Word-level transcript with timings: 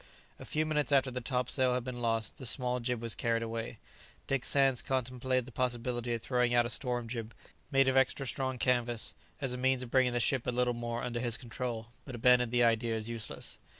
A 0.39 0.45
few 0.45 0.65
minutes 0.65 0.91
after 0.91 1.11
the 1.11 1.21
topsail 1.21 1.75
had 1.75 1.83
been 1.83 2.01
lost, 2.01 2.39
the 2.39 2.47
small 2.47 2.79
jib 2.79 3.03
was 3.03 3.13
carried 3.13 3.43
away. 3.43 3.77
Dick 4.25 4.45
Sands 4.45 4.81
contemplated 4.81 5.45
the 5.45 5.51
possibility 5.51 6.11
of 6.15 6.23
throwing 6.23 6.55
out 6.55 6.65
a 6.65 6.69
storm 6.71 7.07
jib, 7.07 7.35
made 7.69 7.87
of 7.87 7.95
extra 7.95 8.25
strong 8.25 8.57
canvas, 8.57 9.13
as 9.41 9.53
a 9.53 9.57
means 9.59 9.83
of 9.83 9.91
bringing 9.91 10.13
the 10.13 10.19
ship 10.19 10.47
a 10.47 10.51
little 10.51 10.73
more 10.73 11.03
under 11.03 11.19
his 11.19 11.37
control, 11.37 11.89
but 12.03 12.15
abandoned 12.15 12.51
the 12.51 12.63
idea 12.63 12.95
as 12.95 13.09
useless. 13.09 13.59